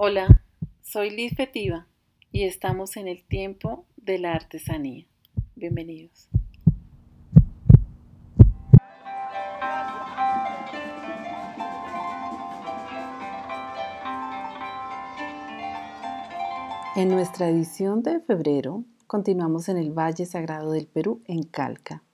Hola, 0.00 0.44
soy 0.80 1.10
Liz 1.10 1.34
Fetiva 1.34 1.88
y 2.30 2.44
estamos 2.44 2.96
en 2.96 3.08
el 3.08 3.24
tiempo 3.24 3.84
de 3.96 4.20
la 4.20 4.32
artesanía. 4.32 5.04
Bienvenidos. 5.56 6.28
En 16.94 17.08
nuestra 17.08 17.48
edición 17.48 18.04
de 18.04 18.20
febrero 18.20 18.84
continuamos 19.08 19.68
en 19.68 19.78
el 19.78 19.90
Valle 19.90 20.26
Sagrado 20.26 20.70
del 20.70 20.86
Perú, 20.86 21.22
en 21.24 21.42
Calca. 21.42 22.04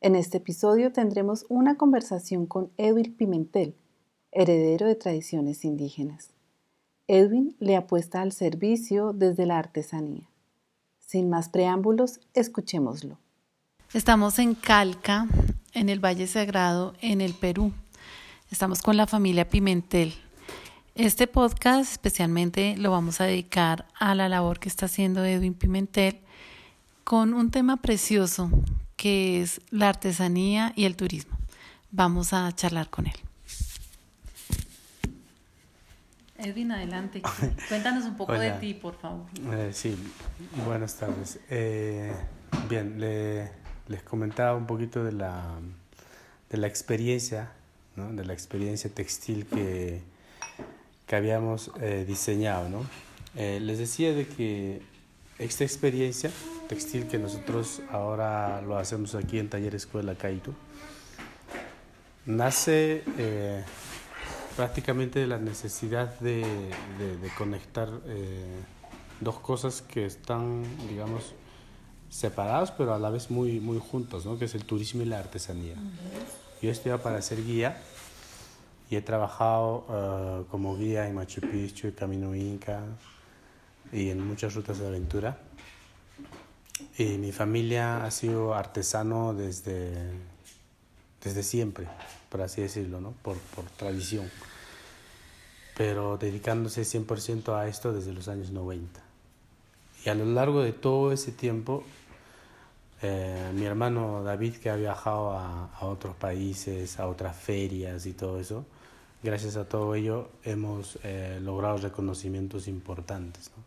En 0.00 0.16
este 0.16 0.38
episodio 0.38 0.90
tendremos 0.90 1.44
una 1.50 1.76
conversación 1.76 2.46
con 2.46 2.70
Edwin 2.78 3.14
Pimentel, 3.14 3.74
heredero 4.32 4.86
de 4.86 4.94
tradiciones 4.94 5.66
indígenas. 5.66 6.30
Edwin 7.12 7.56
le 7.58 7.74
apuesta 7.74 8.22
al 8.22 8.30
servicio 8.30 9.12
desde 9.12 9.44
la 9.44 9.58
artesanía. 9.58 10.30
Sin 11.00 11.28
más 11.28 11.48
preámbulos, 11.48 12.20
escuchémoslo. 12.34 13.18
Estamos 13.92 14.38
en 14.38 14.54
Calca, 14.54 15.26
en 15.72 15.88
el 15.88 15.98
Valle 15.98 16.28
Sagrado, 16.28 16.94
en 17.00 17.20
el 17.20 17.34
Perú. 17.34 17.72
Estamos 18.52 18.80
con 18.80 18.96
la 18.96 19.08
familia 19.08 19.48
Pimentel. 19.48 20.14
Este 20.94 21.26
podcast 21.26 21.90
especialmente 21.90 22.76
lo 22.76 22.92
vamos 22.92 23.20
a 23.20 23.24
dedicar 23.24 23.88
a 23.98 24.14
la 24.14 24.28
labor 24.28 24.60
que 24.60 24.68
está 24.68 24.86
haciendo 24.86 25.24
Edwin 25.24 25.54
Pimentel 25.54 26.20
con 27.02 27.34
un 27.34 27.50
tema 27.50 27.78
precioso 27.78 28.52
que 28.94 29.42
es 29.42 29.60
la 29.70 29.88
artesanía 29.88 30.72
y 30.76 30.84
el 30.84 30.94
turismo. 30.94 31.36
Vamos 31.90 32.32
a 32.32 32.52
charlar 32.52 32.88
con 32.88 33.08
él. 33.08 33.29
Edwin, 36.40 36.72
adelante. 36.72 37.22
Cuéntanos 37.68 38.04
un 38.04 38.16
poco 38.16 38.32
de 38.32 38.52
ti, 38.52 38.74
por 38.74 38.94
favor. 38.96 39.26
Eh, 39.52 39.70
sí, 39.72 39.96
buenas 40.64 40.94
tardes. 40.96 41.38
Eh, 41.50 42.12
bien, 42.68 43.00
les 43.00 44.02
comentaba 44.02 44.56
un 44.56 44.66
poquito 44.66 45.04
de 45.04 45.12
la, 45.12 45.44
de 46.48 46.58
la 46.58 46.66
experiencia, 46.66 47.50
¿no? 47.96 48.12
de 48.12 48.24
la 48.24 48.32
experiencia 48.32 48.90
textil 48.90 49.46
que, 49.46 50.02
que 51.06 51.16
habíamos 51.16 51.70
eh, 51.80 52.04
diseñado. 52.06 52.68
¿no? 52.68 52.84
les 53.34 53.78
decía 53.78 54.12
de 54.12 54.26
que 54.26 54.82
esta 55.38 55.62
experiencia 55.62 56.30
textil 56.68 57.06
que 57.06 57.18
nosotros 57.18 57.80
ahora 57.90 58.60
lo 58.62 58.76
hacemos 58.76 59.14
aquí 59.14 59.38
en 59.38 59.48
Taller 59.48 59.74
Escuela 59.74 60.14
Caito, 60.16 60.52
nace 62.26 63.04
prácticamente 64.60 65.26
la 65.26 65.38
necesidad 65.38 66.20
de, 66.20 66.44
de, 66.98 67.28
conectar 67.38 67.88
eh, 68.04 68.60
dos 69.18 69.38
cosas 69.38 69.80
que 69.80 70.04
están, 70.04 70.64
digamos, 70.86 71.32
separadas, 72.10 72.70
pero 72.70 72.92
a 72.92 72.98
la 72.98 73.08
vez 73.08 73.30
muy, 73.30 73.58
muy 73.58 73.78
juntos, 73.78 74.26
¿no? 74.26 74.38
que 74.38 74.44
es 74.44 74.54
el 74.54 74.66
turismo 74.66 75.00
y 75.00 75.06
la 75.06 75.18
artesanía. 75.18 75.76
Yo 76.60 76.70
estoy 76.70 76.92
para 76.98 77.22
ser 77.22 77.42
guía 77.42 77.80
y 78.90 78.96
he 78.96 79.00
trabajado 79.00 79.86
eh, 79.88 80.44
como 80.50 80.76
guía 80.76 81.08
en 81.08 81.14
Machu 81.14 81.40
Picchu, 81.40 81.86
en 81.86 81.94
Camino 81.94 82.34
Inca 82.34 82.82
y 83.90 84.10
en 84.10 84.20
muchas 84.28 84.54
rutas 84.54 84.78
de 84.78 84.86
aventura. 84.86 85.38
Y 86.98 87.16
mi 87.16 87.32
familia 87.32 88.04
ha 88.04 88.10
sido 88.10 88.52
artesano 88.52 89.32
desde, 89.32 90.12
desde 91.22 91.42
siempre, 91.42 91.86
por 92.28 92.42
así 92.42 92.62
decirlo, 92.62 93.00
¿no? 93.00 93.12
por, 93.22 93.36
por 93.38 93.64
tradición 93.66 94.30
pero 95.80 96.18
dedicándose 96.18 96.82
100% 96.82 97.56
a 97.56 97.66
esto 97.66 97.94
desde 97.94 98.12
los 98.12 98.28
años 98.28 98.50
90. 98.50 99.00
Y 100.04 100.10
a 100.10 100.14
lo 100.14 100.26
largo 100.26 100.60
de 100.60 100.74
todo 100.74 101.10
ese 101.10 101.32
tiempo, 101.32 101.84
eh, 103.00 103.50
mi 103.54 103.64
hermano 103.64 104.22
David, 104.22 104.56
que 104.56 104.68
ha 104.68 104.76
viajado 104.76 105.30
a, 105.30 105.70
a, 105.74 105.86
otros 105.86 106.14
países, 106.16 107.00
a 107.00 107.08
otras 107.08 107.34
ferias 107.34 108.04
y 108.04 108.12
todo 108.12 108.38
eso, 108.38 108.66
gracias 109.22 109.56
a 109.56 109.66
todo 109.66 109.94
ello 109.94 110.28
hemos 110.44 110.98
eh, 111.02 111.38
logrado 111.40 111.78
reconocimientos 111.78 112.68
importantes. 112.68 113.50
¿no? 113.56 113.62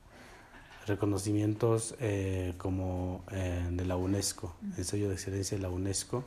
Reconocimientos 0.86 1.96
eh, 2.00 2.54
como 2.60 3.24
de 3.32 3.86
la 3.86 3.96
UNESCO, 3.96 4.54
el 4.78 4.86
sello 4.86 5.08
de 5.08 5.16
excelencia 5.16 5.58
de 5.58 5.64
la 5.64 5.70
UNESCO, 5.70 6.24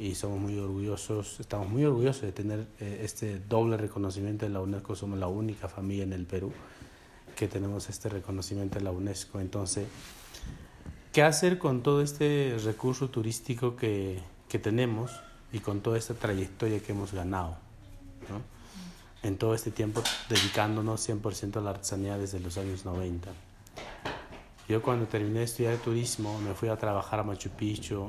y 0.00 0.14
somos 0.14 0.40
muy 0.40 0.58
orgullosos, 0.58 1.40
estamos 1.40 1.68
muy 1.68 1.84
orgullosos 1.84 2.22
de 2.22 2.32
tener 2.32 2.66
eh, 2.80 3.02
este 3.04 3.38
doble 3.38 3.76
reconocimiento 3.76 4.46
de 4.46 4.50
la 4.50 4.60
UNESCO. 4.60 4.96
Somos 4.96 5.18
la 5.18 5.26
única 5.26 5.68
familia 5.68 6.04
en 6.04 6.14
el 6.14 6.24
Perú 6.24 6.52
que 7.36 7.48
tenemos 7.48 7.86
este 7.90 8.08
reconocimiento 8.08 8.78
de 8.78 8.84
la 8.86 8.92
UNESCO. 8.92 9.40
Entonces, 9.40 9.86
¿qué 11.12 11.22
hacer 11.22 11.58
con 11.58 11.82
todo 11.82 12.00
este 12.00 12.56
recurso 12.64 13.10
turístico 13.10 13.76
que, 13.76 14.20
que 14.48 14.58
tenemos 14.58 15.20
y 15.52 15.58
con 15.58 15.80
toda 15.82 15.98
esta 15.98 16.14
trayectoria 16.14 16.80
que 16.80 16.92
hemos 16.92 17.12
ganado? 17.12 17.58
¿no? 18.30 18.40
En 19.22 19.36
todo 19.36 19.52
este 19.52 19.70
tiempo 19.70 20.02
dedicándonos 20.30 21.06
100% 21.06 21.56
a 21.56 21.60
la 21.60 21.70
artesanía 21.70 22.16
desde 22.16 22.40
los 22.40 22.56
años 22.56 22.86
90. 22.86 23.28
Yo 24.66 24.80
cuando 24.80 25.06
terminé 25.06 25.40
de 25.40 25.44
estudiar 25.44 25.76
turismo 25.76 26.40
me 26.40 26.54
fui 26.54 26.70
a 26.70 26.76
trabajar 26.76 27.20
a 27.20 27.22
Machu 27.22 27.50
Picchu, 27.50 28.08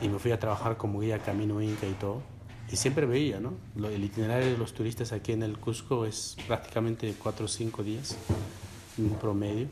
y 0.00 0.08
me 0.08 0.18
fui 0.18 0.32
a 0.32 0.38
trabajar 0.38 0.76
como 0.76 1.00
guía 1.00 1.18
Camino 1.18 1.60
Inca 1.60 1.86
y 1.86 1.92
todo. 1.92 2.22
Y 2.70 2.76
siempre 2.76 3.06
veía, 3.06 3.40
¿no? 3.40 3.54
El 3.76 4.02
itinerario 4.02 4.52
de 4.52 4.58
los 4.58 4.72
turistas 4.72 5.12
aquí 5.12 5.32
en 5.32 5.42
el 5.42 5.58
Cusco 5.58 6.06
es 6.06 6.36
prácticamente 6.46 7.14
cuatro 7.22 7.44
o 7.44 7.48
cinco 7.48 7.82
días, 7.82 8.16
en 8.96 9.10
promedio, 9.10 9.68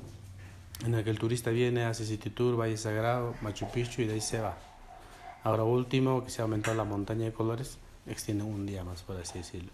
en 0.85 0.95
el 0.95 1.03
que 1.03 1.11
el 1.11 1.19
turista 1.19 1.51
viene, 1.51 1.85
hace 1.85 2.05
City 2.05 2.31
Tour, 2.31 2.61
Valle 2.61 2.77
Sagrado, 2.77 3.35
Machu 3.41 3.71
Picchu 3.71 4.03
y 4.03 4.07
de 4.07 4.15
ahí 4.15 4.21
se 4.21 4.41
va. 4.41 4.59
Ahora 5.43 5.65
último, 5.65 6.25
que 6.25 6.31
se 6.31 6.43
ha 6.43 6.45
aumentado 6.45 6.77
la 6.77 6.85
montaña 6.85 7.25
de 7.25 7.33
colores, 7.33 7.79
extiende 8.07 8.45
un 8.45 8.67
día 8.67 8.85
más, 8.85 9.03
por 9.03 9.17
así 9.17 9.39
decirlo. 9.39 9.71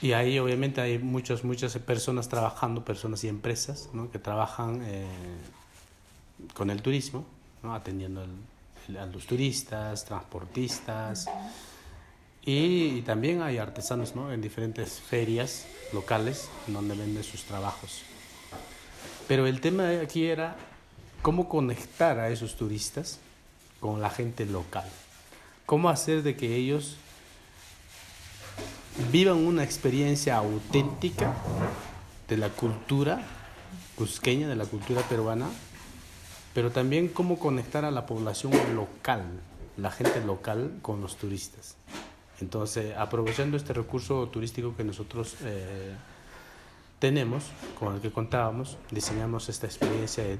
Y 0.00 0.12
ahí 0.12 0.38
obviamente 0.38 0.80
hay 0.80 0.98
muchas, 0.98 1.44
muchas 1.44 1.76
personas 1.78 2.28
trabajando, 2.28 2.84
personas 2.84 3.22
y 3.24 3.28
empresas, 3.28 3.90
¿no? 3.92 4.10
que 4.10 4.18
trabajan 4.18 4.82
eh, 4.84 5.06
con 6.54 6.70
el 6.70 6.82
turismo 6.82 7.24
atendiendo 7.72 8.26
a 8.98 9.06
los 9.06 9.26
turistas, 9.26 10.04
transportistas. 10.04 11.26
Y, 12.44 13.00
también 13.02 13.40
hay 13.40 13.58
artesanos 13.58 14.14
¿no? 14.14 14.32
en 14.32 14.42
diferentes 14.42 15.00
ferias 15.00 15.66
locales 15.92 16.48
donde 16.66 16.94
venden 16.94 17.24
sus 17.24 17.44
trabajos. 17.44 18.02
Pero 19.26 19.46
el 19.46 19.60
tema 19.60 19.88
aquí 20.02 20.26
era 20.26 20.56
cómo 21.22 21.48
conectar 21.48 22.18
a 22.18 22.28
esos 22.28 22.56
turistas 22.56 23.18
con 23.80 24.02
la 24.02 24.10
gente 24.10 24.44
local. 24.44 24.88
Cómo 25.64 25.88
hacer 25.88 26.22
de 26.22 26.36
que 26.36 26.54
ellos 26.54 26.96
vivan 29.10 29.38
una 29.38 29.64
experiencia 29.64 30.36
auténtica 30.36 31.34
de 32.28 32.36
la 32.36 32.50
cultura 32.50 33.22
cusqueña, 33.96 34.48
de 34.48 34.56
la 34.56 34.66
cultura 34.66 35.00
peruana, 35.02 35.48
pero 36.54 36.70
también 36.70 37.08
cómo 37.08 37.38
conectar 37.38 37.84
a 37.84 37.90
la 37.90 38.06
población 38.06 38.52
local, 38.74 39.24
la 39.76 39.90
gente 39.90 40.24
local 40.24 40.78
con 40.80 41.00
los 41.00 41.16
turistas. 41.16 41.76
Entonces, 42.40 42.96
aprovechando 42.96 43.56
este 43.56 43.72
recurso 43.72 44.28
turístico 44.28 44.76
que 44.76 44.84
nosotros 44.84 45.36
eh, 45.44 45.94
tenemos, 47.00 47.44
con 47.78 47.96
el 47.96 48.00
que 48.00 48.10
contábamos, 48.10 48.78
diseñamos 48.90 49.48
esta 49.48 49.66
experiencia 49.66 50.24
de 50.24 50.38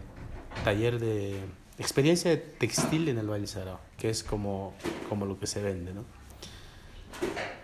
taller 0.65 1.01
de 1.01 1.41
experiencia 1.79 2.31
de 2.31 2.37
textil 2.37 3.09
en 3.09 3.19
el 3.19 3.29
Valle 3.29 3.49
Sagrado, 3.49 3.81
que 3.99 4.09
es 4.09 4.23
como, 4.23 4.75
como 5.09 5.27
lo 5.27 5.39
que 5.39 5.49
se 5.49 5.61
vende, 5.61 5.93
¿no? 5.93 6.05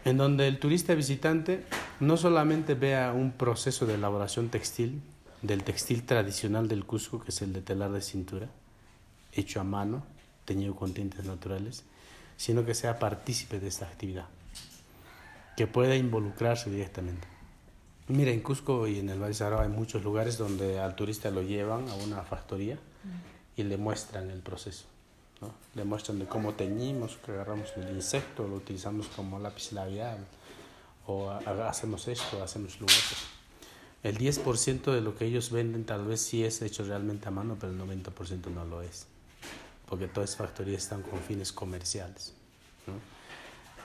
En 0.04 0.16
donde 0.16 0.48
el 0.48 0.58
turista 0.58 0.94
visitante 0.94 1.64
no 2.00 2.16
solamente 2.16 2.74
vea 2.74 3.12
un 3.12 3.32
proceso 3.32 3.86
de 3.86 3.94
elaboración 3.94 4.48
textil, 4.48 5.02
del 5.42 5.64
textil 5.64 6.04
tradicional 6.04 6.68
del 6.68 6.84
Cusco, 6.84 7.20
que 7.20 7.30
es 7.30 7.42
el 7.42 7.52
de 7.52 7.62
telar 7.62 7.92
de 7.92 8.02
cintura, 8.02 8.48
hecho 9.32 9.60
a 9.60 9.64
mano, 9.64 10.02
teñido 10.44 10.74
con 10.74 10.92
tintes 10.92 11.24
naturales, 11.24 11.84
sino 12.36 12.64
que 12.64 12.74
sea 12.74 12.98
partícipe 12.98 13.60
de 13.60 13.68
esta 13.68 13.86
actividad, 13.86 14.26
que 15.56 15.66
pueda 15.66 15.96
involucrarse 15.96 16.70
directamente. 16.70 17.26
Mira, 18.08 18.32
en 18.32 18.40
Cusco 18.40 18.88
y 18.88 18.98
en 18.98 19.08
el 19.08 19.22
Valle 19.22 19.34
Sagrado 19.34 19.62
hay 19.62 19.68
muchos 19.68 20.02
lugares 20.02 20.36
donde 20.36 20.80
al 20.80 20.96
turista 20.96 21.30
lo 21.30 21.42
llevan 21.42 21.88
a 21.88 21.94
una 21.94 22.22
factoría 22.22 22.76
y 23.56 23.62
le 23.62 23.76
muestran 23.76 24.30
el 24.30 24.40
proceso. 24.40 24.86
¿no? 25.40 25.54
Le 25.74 25.84
muestran 25.84 26.18
de 26.18 26.26
cómo 26.26 26.54
teñimos, 26.54 27.18
que 27.24 27.30
agarramos 27.30 27.72
el 27.76 27.94
insecto, 27.94 28.48
lo 28.48 28.56
utilizamos 28.56 29.06
como 29.08 29.38
lápiz 29.38 29.72
labial, 29.72 30.18
o 31.06 31.30
hacemos 31.30 32.08
esto, 32.08 32.42
hacemos 32.42 32.80
lo 32.80 32.86
otro. 32.86 33.39
El 34.02 34.16
10% 34.16 34.92
de 34.92 35.00
lo 35.00 35.14
que 35.14 35.26
ellos 35.26 35.50
venden 35.50 35.84
tal 35.84 36.06
vez 36.06 36.20
sí 36.20 36.42
es 36.42 36.62
hecho 36.62 36.84
realmente 36.84 37.28
a 37.28 37.30
mano, 37.30 37.56
pero 37.60 37.72
el 37.72 37.78
90% 37.78 38.46
no 38.54 38.64
lo 38.64 38.80
es, 38.80 39.06
porque 39.88 40.08
todas 40.08 40.30
las 40.30 40.36
factorías 40.36 40.82
están 40.82 41.02
con 41.02 41.18
fines 41.20 41.52
comerciales. 41.52 42.32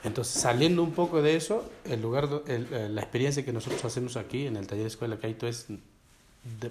Entonces, 0.04 0.40
saliendo 0.40 0.82
un 0.82 0.92
poco 0.92 1.20
de 1.20 1.36
eso, 1.36 1.70
el 1.84 2.00
lugar, 2.00 2.28
el, 2.46 2.94
la 2.94 3.00
experiencia 3.02 3.44
que 3.44 3.52
nosotros 3.52 3.84
hacemos 3.84 4.16
aquí 4.16 4.46
en 4.46 4.56
el 4.56 4.66
taller 4.66 4.84
de 4.84 4.88
Escuela 4.88 5.18
Caito 5.18 5.46
es, 5.48 5.66
de, 5.68 6.70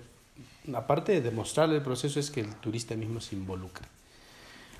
aparte 0.73 1.11
de 1.11 1.21
demostrar 1.21 1.69
el 1.69 1.81
proceso, 1.81 2.19
es 2.19 2.31
que 2.31 2.41
el 2.41 2.55
turista 2.55 2.95
mismo 2.95 3.21
se 3.21 3.35
involucra. 3.35 3.87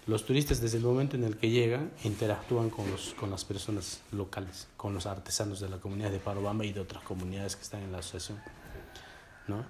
Los 0.08 0.26
turistas 0.26 0.62
desde 0.62 0.78
el 0.78 0.84
momento 0.84 1.16
en 1.16 1.24
el 1.24 1.38
que 1.38 1.50
llegan 1.50 1.92
interactúan 2.04 2.70
con, 2.70 2.90
los, 2.92 3.16
con 3.16 3.32
las 3.32 3.44
personas 3.44 4.02
locales, 4.12 4.68
con 4.78 4.94
los 4.94 5.06
artesanos 5.08 5.60
de 5.60 5.70
la 5.70 5.78
comunidad 5.78 6.12
de 6.12 6.20
Parobamba 6.20 6.64
y 6.64 6.74
de 6.74 6.80
otras 6.80 7.04
comunidades 7.04 7.56
que 7.56 7.64
están 7.64 7.82
en 7.82 7.92
la 7.92 8.00
asociación. 8.00 8.40
¿no? 9.48 9.66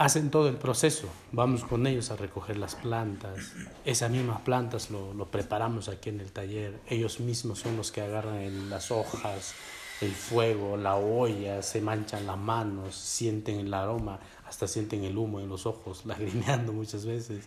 hacen 0.00 0.30
todo 0.30 0.48
el 0.48 0.56
proceso. 0.56 1.08
Vamos 1.30 1.62
con 1.62 1.86
ellos 1.86 2.10
a 2.10 2.16
recoger 2.16 2.56
las 2.56 2.74
plantas. 2.74 3.52
Esas 3.84 4.10
mismas 4.10 4.40
plantas 4.40 4.90
lo, 4.90 5.12
lo, 5.12 5.26
preparamos 5.30 5.90
aquí 5.90 6.08
en 6.08 6.20
el 6.20 6.32
taller. 6.32 6.80
Ellos 6.88 7.20
mismos 7.20 7.58
son 7.58 7.76
los 7.76 7.92
que 7.92 8.00
agarran 8.00 8.70
las 8.70 8.90
hojas, 8.90 9.52
el 10.00 10.12
fuego, 10.12 10.78
la 10.78 10.96
olla, 10.96 11.62
se 11.62 11.82
manchan 11.82 12.26
las 12.26 12.38
manos, 12.38 12.94
sienten 12.94 13.60
el 13.60 13.74
aroma, 13.74 14.18
hasta 14.48 14.66
sienten 14.66 15.04
el 15.04 15.18
humo 15.18 15.38
en 15.38 15.50
los 15.50 15.66
ojos, 15.66 16.02
lagrimeando 16.06 16.72
muchas 16.72 17.04
veces. 17.04 17.44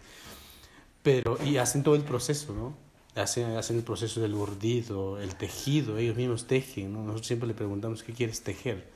Pero, 1.03 1.37
y 1.43 1.57
hacen 1.57 1.83
todo 1.83 1.95
el 1.95 2.03
proceso, 2.03 2.53
¿no? 2.53 2.73
Hacen, 3.21 3.55
hacen 3.57 3.77
el 3.77 3.83
proceso 3.83 4.21
del 4.21 4.33
urdido, 4.33 5.19
el 5.19 5.35
tejido, 5.35 5.97
ellos 5.97 6.15
mismos 6.15 6.47
tejen, 6.47 6.93
¿no? 6.93 7.03
Nosotros 7.03 7.27
siempre 7.27 7.47
le 7.47 7.53
preguntamos, 7.53 8.01
¿qué 8.01 8.13
quieres 8.13 8.41
tejer? 8.41 8.93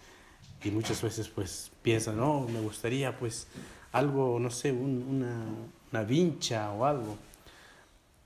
y 0.64 0.72
muchas 0.72 1.02
veces 1.02 1.28
pues 1.28 1.72
piensan, 1.82 2.18
no, 2.18 2.42
me 2.42 2.60
gustaría 2.62 3.18
pues 3.18 3.48
algo, 3.92 4.40
no 4.40 4.50
sé, 4.50 4.72
una, 4.72 5.46
una 5.92 6.04
vincha 6.04 6.72
o 6.72 6.86
algo. 6.86 7.18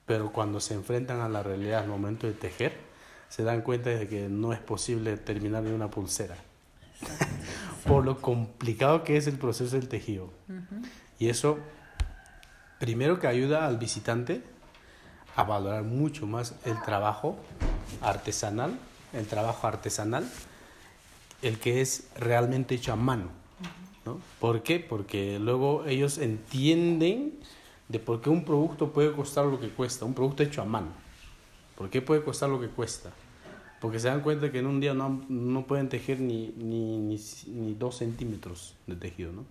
Pero 0.06 0.31
cuando 0.31 0.60
se 0.60 0.74
enfrentan 0.74 1.22
a 1.22 1.30
la 1.30 1.44
realidad 1.44 1.81
al 1.81 1.88
momento 1.88 2.28
de 2.28 2.33
tejer, 2.33 2.74
se 3.30 3.44
dan 3.44 3.62
cuenta 3.62 3.89
de 3.89 4.07
que 4.07 4.28
no 4.28 4.54
es 4.54 4.60
posible 4.60 5.16
terminar 5.18 5.66
en 5.66 5.74
una 5.74 5.89
pulsera. 5.89 6.36
Por 7.88 8.06
lo 8.06 8.22
complicado 8.22 9.04
que 9.04 9.18
es 9.18 9.28
el 9.28 9.38
proceso 9.38 9.75
del 9.75 9.88
tejido. 9.88 10.30
Y 11.18 11.30
eso, 11.30 11.57
primero 12.81 13.19
que 13.19 13.28
ayuda 13.28 13.68
al 13.68 13.78
visitante 13.78 14.42
a 15.36 15.44
valorar 15.44 15.83
mucho 15.83 16.25
más 16.25 16.56
el 16.66 16.81
trabajo 16.81 17.38
artesanal, 18.01 18.78
el 19.13 19.28
trabajo 19.28 19.68
artesanal, 19.68 20.28
el 21.44 21.60
que 21.60 21.81
es 21.81 22.07
realmente 22.18 22.74
hecho 22.74 22.92
a 22.92 22.95
mano. 22.95 23.28
¿no? 24.04 24.19
¿Por 24.39 24.63
qué? 24.63 24.80
Porque 24.80 25.38
luego 25.38 25.86
ellos 25.86 26.18
entienden 26.18 27.39
de 27.88 28.00
por 28.00 28.19
qué 28.19 28.31
un 28.31 28.44
producto 28.44 28.92
puede 28.92 29.12
costar 29.12 29.45
lo 29.45 29.60
que 29.60 29.69
cuesta, 29.69 30.04
un 30.04 30.16
producto 30.16 30.42
hecho 30.42 30.63
a 30.63 30.66
mano. 30.66 30.88
¿Por 31.78 31.92
qué 31.92 32.01
puede 32.01 32.24
costar 32.24 32.50
lo 32.50 32.60
que 32.60 32.68
cuesta? 32.68 33.12
Porque 33.80 34.00
se 34.00 34.07
dan 34.07 34.22
cuenta 34.22 34.51
que 34.51 34.57
en 34.57 34.66
un 34.66 34.80
día 34.80 34.95
no, 34.95 35.22
no 35.30 35.68
pueden 35.68 35.88
tejer 35.88 36.19
ni, 36.19 36.48
ni, 36.57 36.98
ni, 36.98 37.74
dos 37.75 37.98
centímetros 37.98 38.75
de 38.88 38.95
tejido. 38.95 39.31
¿no? 39.33 39.45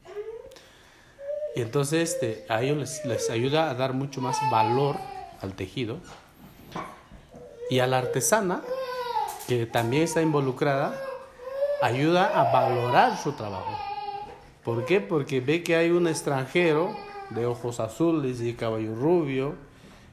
Y 1.55 1.62
entonces 1.62 2.12
este, 2.12 2.44
a 2.49 2.62
ellos 2.62 2.79
les, 2.79 3.05
les 3.05 3.31
ayuda 3.31 3.70
a 3.70 3.75
dar 3.75 3.93
mucho 3.93 4.20
más 4.20 4.38
valor 4.50 4.97
al 5.41 5.55
tejido. 5.55 5.99
Y 7.69 7.79
a 7.81 7.87
la 7.87 7.99
artesana, 7.99 8.62
que 9.47 9.67
también 9.67 10.05
está 10.05 10.23
involucrada, 10.23 10.94
ayuda 11.82 12.26
a 12.38 12.52
valorar 12.52 13.17
su 13.17 13.32
trabajo. 13.32 13.79
¿Por 14.64 14.85
qué? 14.85 15.00
Porque 15.00 15.41
ve 15.41 15.62
que 15.62 15.76
hay 15.76 15.91
un 15.91 16.06
extranjero 16.06 16.94
de 17.31 17.47
ojos 17.47 17.81
azules 17.81 18.41
y 18.41 18.55
caballo 18.55 18.94
rubio 18.94 19.55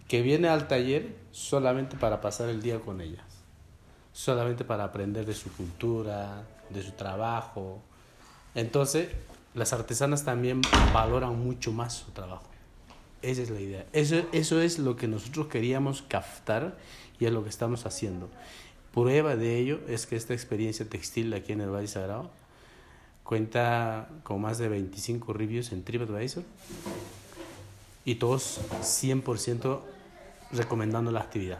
que 0.07 0.21
viene 0.21 0.47
al 0.47 0.67
taller 0.67 1.15
solamente 1.31 1.97
para 1.97 2.21
pasar 2.21 2.49
el 2.49 2.61
día 2.61 2.79
con 2.79 3.01
ellas, 3.01 3.25
solamente 4.13 4.63
para 4.63 4.85
aprender 4.85 5.25
de 5.25 5.33
su 5.33 5.51
cultura, 5.51 6.43
de 6.69 6.81
su 6.81 6.91
trabajo. 6.91 7.81
Entonces, 8.55 9.09
las 9.57 9.73
artesanas 9.73 10.23
también 10.23 10.61
valoran 10.93 11.37
mucho 11.37 11.71
más 11.71 11.93
su 11.93 12.11
trabajo. 12.11 12.47
Esa 13.21 13.41
es 13.41 13.49
la 13.49 13.59
idea. 13.59 13.85
Eso, 13.91 14.17
eso 14.31 14.61
es 14.61 14.77
lo 14.79 14.95
que 14.95 15.07
nosotros 15.07 15.47
queríamos 15.47 16.03
captar 16.03 16.77
y 17.19 17.25
es 17.25 17.31
lo 17.31 17.43
que 17.43 17.49
estamos 17.49 17.85
haciendo. 17.85 18.29
Prueba 18.93 19.35
de 19.35 19.57
ello 19.57 19.79
es 19.87 20.05
que 20.05 20.15
esta 20.15 20.33
experiencia 20.33 20.87
textil 20.87 21.33
aquí 21.33 21.53
en 21.53 21.61
el 21.61 21.69
Valle 21.69 21.87
Sagrado 21.87 22.29
cuenta 23.23 24.07
con 24.23 24.41
más 24.41 24.57
de 24.57 24.69
25 24.69 25.33
reviews 25.33 25.71
en 25.71 25.83
TripAdvisor 25.83 26.43
y 28.05 28.15
todos 28.15 28.61
100% 28.81 29.81
recomendando 30.51 31.11
la 31.11 31.19
actividad. 31.19 31.59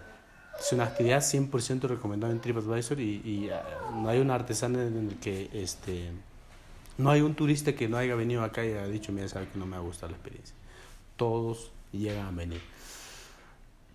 Es 0.59 0.71
una 0.71 0.85
actividad 0.85 1.19
100% 1.19 1.81
recomendada 1.81 2.31
en 2.31 2.39
TripAdvisor 2.39 2.99
y, 2.99 3.49
uh, 3.49 4.01
no 4.01 4.09
hay 4.09 4.19
un 4.19 4.31
artesano 4.31 4.81
en 4.81 5.09
el 5.09 5.15
que 5.19 5.49
este, 5.53 6.11
no 6.97 7.11
hay 7.11 7.21
un 7.21 7.35
turista 7.35 7.73
que 7.73 7.88
no 7.88 7.97
haya 7.97 8.15
venido 8.15 8.44
acá 8.44 8.65
y 8.65 8.69
haya 8.69 8.88
dicho, 8.88 9.11
mira, 9.11 9.27
sabe 9.27 9.47
que 9.49 9.59
no 9.59 9.65
me 9.65 9.75
ha 9.75 9.79
gustado 9.79 10.11
la 10.11 10.17
experiencia. 10.17 10.55
Todos 11.15 11.71
llegan 11.91 12.27
a 12.27 12.31
venir. 12.31 12.61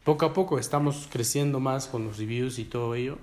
Poco 0.04 0.26
a 0.26 0.32
poco 0.32 0.58
estamos 0.58 1.08
creciendo 1.10 1.60
más 1.60 1.86
con 1.86 2.04
los 2.04 2.18
reviews 2.18 2.58
y 2.58 2.64
todo 2.64 2.94
ello 2.94 3.18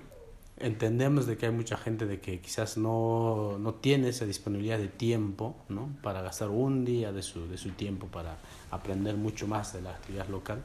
entendemos 0.60 1.26
de 1.26 1.36
que 1.36 1.46
hay 1.46 1.52
mucha 1.52 1.76
gente 1.76 2.06
de 2.06 2.20
que 2.20 2.38
quizás 2.40 2.76
no, 2.76 3.56
no 3.58 3.74
tiene 3.74 4.10
esa 4.10 4.26
disponibilidad 4.26 4.78
de 4.78 4.88
tiempo 4.88 5.56
¿no? 5.68 5.88
para 6.02 6.20
gastar 6.20 6.50
un 6.50 6.84
día 6.84 7.12
de 7.12 7.22
su, 7.22 7.48
de 7.48 7.56
su 7.56 7.70
tiempo 7.70 8.06
para 8.06 8.36
aprender 8.70 9.16
mucho 9.16 9.48
más 9.48 9.72
de 9.72 9.80
la 9.80 9.90
actividad 9.90 10.28
local, 10.28 10.62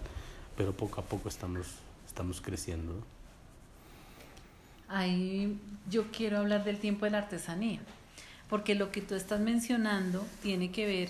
pero 0.57 0.73
poco 0.73 0.99
a 0.99 1.03
poco 1.05 1.29
estamos, 1.29 1.67
estamos 2.05 2.41
creciendo. 2.41 2.93
Ahí 4.89 5.57
yo 5.89 6.11
quiero 6.11 6.39
hablar 6.39 6.63
del 6.65 6.77
tiempo 6.77 7.05
de 7.05 7.11
la 7.11 7.19
artesanía, 7.19 7.79
porque 8.49 8.75
lo 8.75 8.91
que 8.91 9.01
tú 9.01 9.15
estás 9.15 9.39
mencionando 9.39 10.25
tiene 10.41 10.71
que 10.71 10.85
ver 10.85 11.09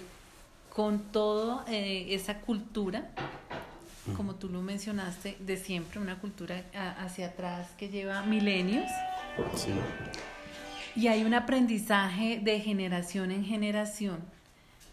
con 0.73 0.99
toda 0.99 1.65
eh, 1.67 2.07
esa 2.09 2.39
cultura 2.41 3.09
como 4.15 4.35
tú 4.35 4.49
lo 4.49 4.61
mencionaste, 4.61 5.37
de 5.39 5.57
siempre, 5.57 5.99
una 5.99 6.19
cultura 6.19 6.63
hacia 6.99 7.27
atrás 7.27 7.69
que 7.77 7.89
lleva 7.89 8.21
milenios. 8.23 8.89
Sí. 9.55 9.71
Y 10.95 11.07
hay 11.07 11.23
un 11.23 11.33
aprendizaje 11.33 12.39
de 12.41 12.59
generación 12.59 13.31
en 13.31 13.43
generación 13.43 14.19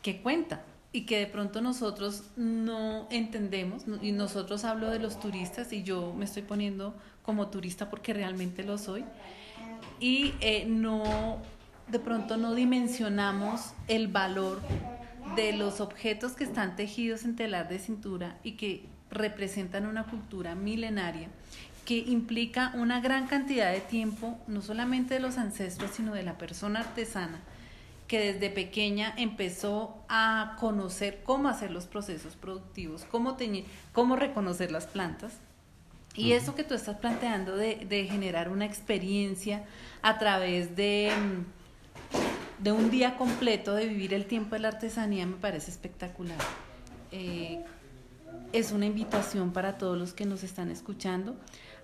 que 0.03 0.21
cuenta 0.21 0.63
y 0.93 1.03
que 1.03 1.19
de 1.19 1.27
pronto 1.27 1.61
nosotros 1.61 2.25
no 2.37 3.07
entendemos, 3.11 3.85
y 4.03 4.13
nosotros 4.13 4.65
hablo 4.65 4.91
de 4.91 4.99
los 4.99 5.19
turistas 5.21 5.73
y 5.73 5.83
yo 5.83 6.13
me 6.13 6.25
estoy 6.25 6.43
poniendo 6.43 6.95
como 7.23 7.49
turista 7.49 7.89
porque 7.89 8.13
realmente 8.13 8.63
lo 8.63 8.77
soy, 8.77 9.05
y 10.01 10.35
eh, 10.41 10.65
no, 10.67 11.39
de 11.89 11.99
pronto 11.99 12.37
no 12.37 12.55
dimensionamos 12.55 13.75
el 13.89 14.09
valor 14.09 14.61
de 15.37 15.53
los 15.53 15.81
objetos 15.81 16.33
que 16.33 16.45
están 16.45 16.77
tejidos 16.77 17.25
en 17.25 17.37
telar 17.37 17.69
de 17.69 17.79
cintura 17.79 18.39
y 18.43 18.53
que 18.53 18.87
representan 19.11 19.87
una 19.87 20.05
cultura 20.05 20.55
milenaria 20.55 21.29
que 21.85 21.99
implica 21.99 22.73
una 22.75 23.01
gran 23.01 23.27
cantidad 23.27 23.73
de 23.73 23.81
tiempo, 23.81 24.39
no 24.47 24.63
solamente 24.63 25.15
de 25.15 25.21
los 25.21 25.37
ancestros, 25.37 25.91
sino 25.91 26.15
de 26.15 26.23
la 26.23 26.39
persona 26.39 26.81
artesana, 26.81 27.41
que 28.07 28.33
desde 28.33 28.51
pequeña 28.51 29.13
empezó 29.17 29.97
a 30.09 30.57
conocer 30.61 31.23
cómo 31.25 31.49
hacer 31.49 31.71
los 31.71 31.87
procesos 31.87 32.37
productivos, 32.37 33.05
cómo, 33.11 33.37
teñir, 33.37 33.65
cómo 33.93 34.17
reconocer 34.17 34.71
las 34.71 34.87
plantas. 34.87 35.39
Y 36.15 36.33
eso 36.33 36.55
que 36.55 36.63
tú 36.63 36.75
estás 36.75 36.99
planteando 36.99 37.57
de, 37.57 37.87
de, 37.89 38.05
generar 38.05 38.51
una 38.51 38.67
experiencia 38.67 39.65
a 40.03 40.19
través 40.19 40.77
de, 40.77 41.11
de 42.63 42.73
un 42.73 42.91
día 42.91 43.17
completo, 43.17 43.75
de 43.75 43.87
vivir 43.87 44.15
el 44.15 44.27
tiempo 44.27 44.55
de 44.55 44.61
la 44.61 44.69
artesanía, 44.69 45.27
me 45.27 45.37
parece 45.37 45.71
espectacular. 45.71 46.39
Eh, 47.11 47.63
es 48.53 48.73
una 48.73 48.87
invitación 48.87 49.53
para 49.53 49.79
todos 49.79 49.99
los 49.99 50.13
que 50.13 50.27
nos 50.27 50.43
están 50.43 50.71
escuchando 50.71 51.35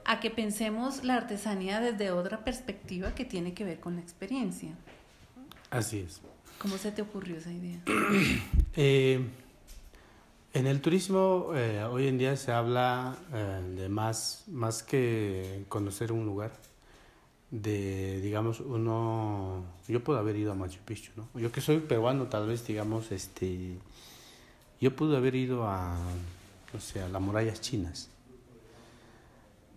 a 0.04 0.20
que 0.20 0.30
pensemos 0.30 1.04
la 1.04 1.16
artesanía 1.16 1.80
desde 1.80 2.11
otra 2.11 2.44
perspectiva 2.44 3.14
que 3.14 3.25
tiene 3.25 3.52
que 3.52 3.64
ver 3.64 3.80
con 3.80 3.97
la 3.97 4.00
experiencia. 4.00 4.70
Así 5.70 5.99
es. 5.99 6.20
¿Cómo 6.58 6.78
se 6.78 6.92
te 6.92 7.02
ocurrió 7.02 7.37
esa 7.37 7.52
idea? 7.52 7.80
Eh, 8.80 9.20
en 10.54 10.66
el 10.68 10.80
turismo 10.80 11.50
eh, 11.54 11.82
hoy 11.82 12.06
en 12.06 12.16
día 12.16 12.37
se 12.37 12.52
habla 12.52 13.16
eh, 13.35 13.61
de 13.76 13.88
más, 13.88 14.44
más 14.47 14.85
que 14.85 15.64
conocer 15.68 16.12
un 16.12 16.25
lugar, 16.26 16.52
de, 17.50 18.21
digamos, 18.21 18.61
uno, 18.61 19.64
yo 19.87 20.05
puedo 20.05 20.19
haber 20.19 20.37
ido 20.37 20.52
a 20.52 20.55
Machu 20.55 20.81
Picchu, 20.85 21.12
¿no? 21.17 21.28
Yo 21.40 21.50
que 21.50 21.61
soy 21.61 21.78
peruano, 21.78 22.26
tal 22.26 22.47
vez, 22.47 22.67
digamos, 22.67 23.11
este, 23.11 23.78
yo 24.81 24.95
pude 24.95 25.17
haber 25.17 25.35
ido 25.35 25.67
a 25.67 25.97
o 26.75 26.81
sea, 26.81 27.09
las 27.09 27.23
murallas 27.23 27.61
chinas. 27.61 28.11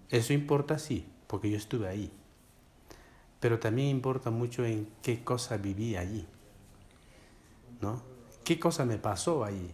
Eso 0.10 0.34
importa, 0.34 0.78
sí, 0.78 1.06
porque 1.28 1.50
yo 1.50 1.58
estuve 1.58 1.88
ahí. 1.88 2.12
Pero 3.40 3.60
también 3.60 3.88
importa 3.90 4.30
mucho 4.30 4.66
en 4.66 4.88
qué 5.02 5.24
cosa 5.24 5.58
viví 5.58 5.96
allí. 5.96 6.26
¿No? 7.80 8.04
¿Qué 8.44 8.60
cosa 8.60 8.86
me 8.86 8.98
pasó 8.98 9.44
allí? 9.44 9.72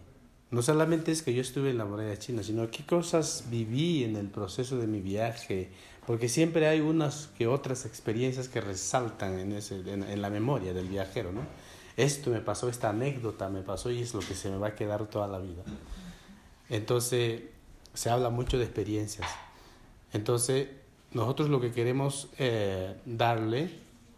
No 0.50 0.62
solamente 0.62 1.12
es 1.12 1.22
que 1.22 1.34
yo 1.34 1.42
estuve 1.42 1.70
en 1.70 1.78
la 1.78 1.84
muralla 1.84 2.18
china, 2.18 2.42
sino 2.42 2.70
qué 2.70 2.86
cosas 2.86 3.46
viví 3.50 4.04
en 4.04 4.16
el 4.16 4.28
proceso 4.28 4.78
de 4.78 4.86
mi 4.86 5.00
viaje 5.00 5.70
porque 6.08 6.30
siempre 6.30 6.66
hay 6.66 6.80
unas 6.80 7.28
que 7.36 7.46
otras 7.46 7.84
experiencias 7.84 8.48
que 8.48 8.62
resaltan 8.62 9.38
en, 9.38 9.52
ese, 9.52 9.74
en, 9.92 10.22
la 10.22 10.30
memoria 10.30 10.72
del 10.72 10.88
viajero, 10.88 11.32
¿no? 11.32 11.42
Esto 11.98 12.30
me 12.30 12.40
pasó, 12.40 12.70
esta 12.70 12.88
anécdota 12.88 13.50
me 13.50 13.60
pasó 13.60 13.90
y 13.90 14.00
es 14.00 14.14
lo 14.14 14.20
que 14.20 14.32
se 14.32 14.48
me 14.48 14.56
va 14.56 14.68
a 14.68 14.74
quedar 14.74 15.06
toda 15.08 15.28
la 15.28 15.38
vida. 15.38 15.62
Entonces, 16.70 17.42
se 17.92 18.08
habla 18.08 18.30
mucho 18.30 18.56
de 18.56 18.64
experiencias. 18.64 19.28
Entonces, 20.14 20.68
nosotros 21.12 21.50
lo 21.50 21.60
que 21.60 21.72
queremos 21.72 22.28
eh, 22.38 22.96
darle, 23.04 23.68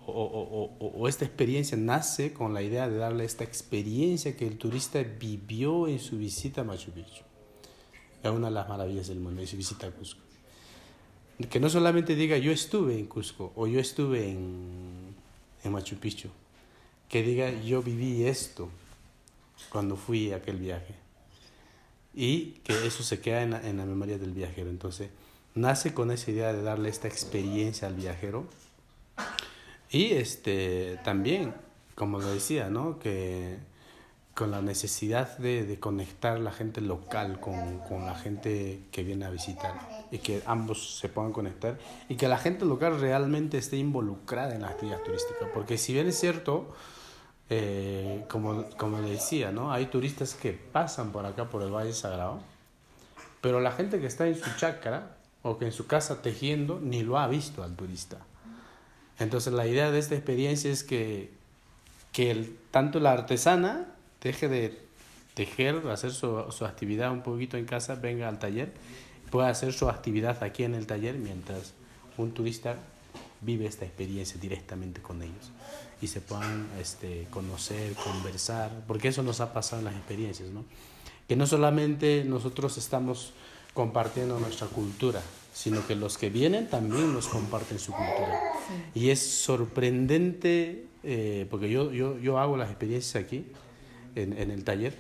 o, 0.07 0.13
o, 0.13 0.91
o, 0.97 1.09
esta 1.09 1.25
experiencia 1.25 1.77
nace 1.77 2.33
con 2.33 2.55
la 2.55 2.63
idea 2.63 2.89
de 2.89 2.99
darle 2.99 3.25
esta 3.25 3.43
experiencia 3.43 4.37
que 4.37 4.47
el 4.47 4.59
turista 4.59 5.03
vivió 5.03 5.89
en 5.89 5.99
su 5.99 6.19
visita 6.19 6.61
a 6.61 6.65
Machu 6.65 6.93
Picchu. 6.93 7.25
Es 8.23 8.31
una 8.31 8.47
de 8.47 8.55
las 8.55 8.69
maravillas 8.69 9.09
del 9.09 9.19
mundo, 9.19 9.41
en 9.41 9.49
su 9.49 9.57
visita 9.57 9.89
a 9.89 9.91
Cusco 9.91 10.30
que 11.49 11.61
no 11.61 11.71
solamente 11.71 12.15
diga 12.15 12.37
yo 12.39 12.53
estuve 12.53 12.99
en 12.99 13.07
Cusco 13.07 13.53
o 13.57 13.67
yo 13.67 13.81
estuve 13.81 14.31
en, 14.31 15.15
en 15.65 15.73
Machu 15.73 15.97
Picchu, 15.97 16.29
que 17.09 17.23
diga 17.23 17.51
yo 17.63 17.83
viví 17.83 18.25
esto 18.25 18.69
cuando 19.71 19.97
fui 19.97 20.33
a 20.33 20.37
aquel 20.37 20.57
viaje 20.57 20.95
y 22.15 22.53
que 22.65 22.87
eso 22.87 23.03
se 23.03 23.21
queda 23.21 23.43
en 23.43 23.51
la, 23.53 23.69
en 23.69 23.77
la 23.77 23.85
memoria 23.85 24.19
del 24.19 24.33
viajero. 24.33 24.69
Entonces, 24.71 25.11
nace 25.55 25.95
con 25.95 26.11
esa 26.11 26.31
idea 26.31 26.53
de 26.53 26.63
darle 26.63 26.89
esta 26.89 27.09
experiencia 27.09 27.89
al 27.89 27.95
viajero 27.95 28.47
y 29.91 30.13
este 30.13 30.99
también, 31.05 31.55
como 31.95 32.21
lo 32.21 32.33
decía, 32.33 32.71
¿no? 32.71 32.99
que 32.99 33.59
con 34.41 34.51
la 34.51 34.63
necesidad 34.63 35.37
de, 35.37 35.67
de 35.67 35.79
conectar 35.79 36.41
la 36.41 36.51
gente 36.51 36.81
local 36.81 37.41
con, 37.41 37.81
con, 37.81 38.07
la 38.07 38.15
gente 38.15 38.81
que 38.91 39.03
viene 39.03 39.27
a 39.27 39.31
visitar 39.31 39.75
y 40.11 40.17
que 40.17 40.43
ambos 40.47 40.97
se 40.99 41.11
puedan 41.11 41.31
conectar 41.31 41.77
y 42.09 42.17
que 42.17 42.27
la 42.27 42.39
gente 42.39 42.65
local 42.65 42.99
realmente 42.99 43.59
esté 43.59 43.77
involucrada 43.77 44.55
en 44.55 44.63
las 44.63 44.71
actividades 44.71 45.05
turísticas. 45.05 45.47
Porque 45.53 45.77
si 45.77 45.93
bien 45.93 46.09
es 46.09 46.19
cierto, 46.19 46.75
eh, 47.51 48.25
como, 48.31 48.65
como 48.79 49.03
decía, 49.03 49.53
¿no? 49.53 49.73
hay 49.73 49.85
turistas 49.89 50.33
que 50.33 50.55
pasan 50.55 51.13
por 51.13 51.27
acá, 51.27 51.51
por 51.51 51.61
el 51.61 51.71
Valle 51.71 51.93
Sagrado, 51.93 52.41
pero 53.43 53.61
la 53.61 53.73
gente 53.73 54.01
que 54.01 54.07
está 54.07 54.27
en 54.27 54.37
su 54.37 54.57
chacra 54.57 55.19
o 55.43 55.59
que 55.59 55.67
en 55.67 55.73
su 55.73 55.87
casa 55.87 56.23
tejiendo 56.23 56.81
ni 56.81 57.03
lo 57.03 57.19
ha 57.19 57.29
visto 57.29 57.63
al 57.63 57.77
turista. 57.77 58.17
Entonces 59.19 59.53
la 59.53 59.67
idea 59.67 59.91
de 59.91 59.99
esta 59.99 60.15
experiencia 60.15 60.73
es 60.73 60.83
que, 60.83 61.31
que 62.13 62.55
tanto 62.71 63.01
la 63.01 63.13
artesana 63.13 63.97
deje 64.21 64.49
de 64.49 64.79
tejer, 65.35 65.87
hacer 65.89 66.12
su, 66.12 66.47
su, 66.50 66.65
actividad 66.65 67.12
un 67.12 67.23
poquito 67.23 67.57
en 67.57 67.65
casa, 67.65 67.95
venga 67.95 68.29
al 68.29 68.39
taller, 68.39 68.73
pueda 69.31 69.49
hacer 69.49 69.73
su 69.73 69.89
actividad 69.89 70.43
aquí 70.43 70.65
en 70.65 70.75
el 70.75 70.87
taller 70.87 71.15
mientras 71.17 71.75
un 72.17 72.33
turista 72.33 72.77
vive 73.41 73.67
esta 73.67 73.85
experiencia 73.85 74.39
directamente 74.41 75.00
con 75.00 75.23
ellos 75.23 75.53
y 76.03 76.07
se 76.07 76.21
puedan 76.21 76.67
este, 76.81 77.27
conocer, 77.31 77.95
conversar, 77.95 78.71
porque 78.87 79.09
eso 79.09 79.23
nos 79.23 79.41
ha 79.41 79.53
pasado 79.53 79.81
en 79.81 79.87
las 79.87 79.95
experiencias, 79.95 80.49
¿no? 80.50 80.65
Que 81.29 81.37
no 81.37 81.47
solamente 81.47 82.25
nosotros 82.25 82.79
estamos 82.79 83.33
compartiendo 83.75 84.39
nuestra 84.41 84.67
cultura, 84.67 85.23
sino 85.53 85.87
que 85.87 85.95
los 85.95 86.17
que 86.17 86.31
vienen 86.31 86.69
también 86.69 87.12
nos 87.12 87.29
comparten 87.29 87.79
su 87.79 87.93
cultura. 87.93 88.41
Y 88.95 89.11
es 89.11 89.21
sorprendente, 89.21 90.87
eh, 91.03 91.47
porque 91.50 91.71
yo, 91.71 91.93
yo, 91.93 92.19
yo 92.19 92.39
hago 92.39 92.57
las 92.57 92.71
experiencias 92.71 93.23
aquí, 93.23 93.45
en, 94.14 94.37
en 94.37 94.50
el 94.50 94.64
taller. 94.64 94.95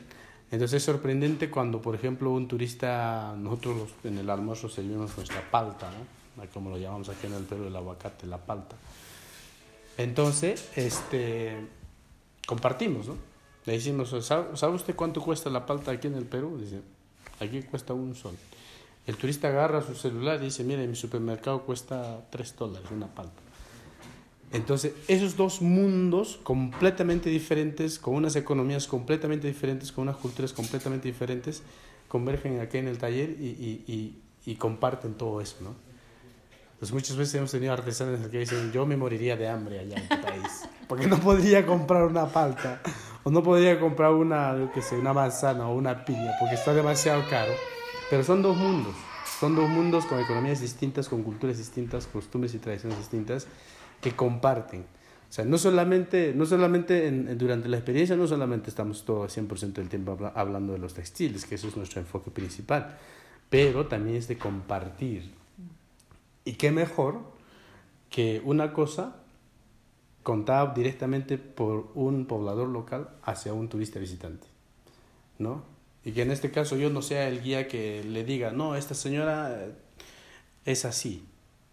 Entonces 0.50 0.78
es 0.78 0.82
sorprendente 0.82 1.48
cuando, 1.48 1.80
por 1.80 1.94
ejemplo, 1.94 2.30
un 2.30 2.48
turista, 2.48 3.34
nosotros 3.38 3.90
en 4.02 4.18
el 4.18 4.28
almuerzo 4.28 4.68
servimos 4.68 5.16
nuestra 5.16 5.48
palta, 5.50 5.90
¿no? 5.90 6.20
como 6.52 6.70
lo 6.70 6.78
llamamos 6.78 7.08
aquí 7.08 7.26
en 7.26 7.34
el 7.34 7.44
Perú, 7.44 7.66
el 7.66 7.76
aguacate, 7.76 8.26
la 8.26 8.38
palta. 8.38 8.76
Entonces, 9.98 10.70
este, 10.76 11.56
compartimos, 12.46 13.08
¿no? 13.08 13.16
Le 13.66 13.74
decimos, 13.74 14.14
¿sabe 14.24 14.74
usted 14.74 14.96
cuánto 14.96 15.20
cuesta 15.20 15.50
la 15.50 15.66
palta 15.66 15.90
aquí 15.90 16.06
en 16.06 16.14
el 16.14 16.24
Perú? 16.24 16.58
Dice, 16.58 16.80
aquí 17.40 17.62
cuesta 17.62 17.92
un 17.92 18.14
sol. 18.14 18.34
El 19.06 19.16
turista 19.16 19.48
agarra 19.48 19.82
su 19.82 19.94
celular 19.94 20.40
y 20.40 20.46
dice, 20.46 20.64
mire, 20.64 20.84
en 20.84 20.90
mi 20.90 20.96
supermercado 20.96 21.62
cuesta 21.62 22.22
tres 22.30 22.56
dólares 22.56 22.90
una 22.90 23.06
palta. 23.06 23.42
Entonces, 24.52 24.94
esos 25.06 25.36
dos 25.36 25.62
mundos 25.62 26.40
completamente 26.42 27.30
diferentes, 27.30 27.98
con 27.98 28.14
unas 28.14 28.34
economías 28.34 28.88
completamente 28.88 29.46
diferentes, 29.46 29.92
con 29.92 30.02
unas 30.02 30.16
culturas 30.16 30.52
completamente 30.52 31.06
diferentes, 31.06 31.62
convergen 32.08 32.58
aquí 32.60 32.78
en 32.78 32.88
el 32.88 32.98
taller 32.98 33.30
y, 33.30 33.84
y, 33.86 34.22
y, 34.44 34.54
comparten 34.56 35.14
todo 35.14 35.40
eso, 35.40 35.56
¿no? 35.60 35.76
Pues 36.80 36.92
muchas 36.92 37.16
veces 37.16 37.34
hemos 37.36 37.52
tenido 37.52 37.72
artesanos 37.72 38.26
que 38.28 38.38
dicen, 38.38 38.72
yo 38.72 38.86
me 38.86 38.96
moriría 38.96 39.36
de 39.36 39.48
hambre 39.48 39.78
allá 39.78 39.98
en 39.98 40.08
tu 40.08 40.20
país, 40.20 40.68
porque 40.88 41.06
no 41.06 41.18
podría 41.18 41.64
comprar 41.64 42.04
una 42.04 42.26
palta, 42.26 42.80
o 43.22 43.30
no 43.30 43.44
podría 43.44 43.78
comprar 43.78 44.12
una, 44.12 44.70
qué 44.74 44.82
sé, 44.82 44.96
una 44.96 45.12
manzana 45.12 45.68
o 45.68 45.76
una 45.76 46.04
piña, 46.04 46.32
porque 46.40 46.56
está 46.56 46.74
demasiado 46.74 47.22
caro. 47.30 47.52
Pero 48.08 48.24
son 48.24 48.42
dos 48.42 48.56
mundos, 48.56 48.94
son 49.38 49.54
dos 49.54 49.68
mundos 49.68 50.06
con 50.06 50.18
economías 50.18 50.60
distintas, 50.60 51.08
con 51.08 51.22
culturas 51.22 51.58
distintas, 51.58 52.08
costumbres 52.08 52.54
y 52.54 52.58
tradiciones 52.58 52.98
distintas, 52.98 53.46
que 54.00 54.12
comparten. 54.12 54.82
O 54.82 55.32
sea, 55.32 55.44
no 55.44 55.58
solamente, 55.58 56.32
no 56.34 56.44
solamente 56.44 57.06
en, 57.06 57.38
durante 57.38 57.68
la 57.68 57.76
experiencia, 57.76 58.16
no 58.16 58.26
solamente 58.26 58.68
estamos 58.68 59.04
todo 59.04 59.28
100% 59.28 59.74
del 59.74 59.88
tiempo 59.88 60.18
hablando 60.34 60.72
de 60.72 60.78
los 60.78 60.94
textiles, 60.94 61.44
que 61.46 61.54
eso 61.54 61.68
es 61.68 61.76
nuestro 61.76 62.00
enfoque 62.00 62.30
principal, 62.30 62.98
pero 63.48 63.86
también 63.86 64.16
es 64.16 64.26
de 64.26 64.38
compartir. 64.38 65.30
Y 66.44 66.54
qué 66.54 66.72
mejor 66.72 67.20
que 68.08 68.42
una 68.44 68.72
cosa 68.72 69.16
contada 70.22 70.74
directamente 70.74 71.38
por 71.38 71.92
un 71.94 72.26
poblador 72.26 72.68
local 72.68 73.10
hacia 73.22 73.52
un 73.52 73.68
turista 73.68 73.98
visitante, 73.98 74.48
¿no? 75.38 75.62
Y 76.04 76.12
que 76.12 76.22
en 76.22 76.30
este 76.30 76.50
caso 76.50 76.76
yo 76.76 76.90
no 76.90 77.02
sea 77.02 77.28
el 77.28 77.42
guía 77.42 77.68
que 77.68 78.02
le 78.04 78.24
diga, 78.24 78.50
no, 78.52 78.74
esta 78.74 78.94
señora 78.94 79.68
es 80.64 80.84
así, 80.84 81.24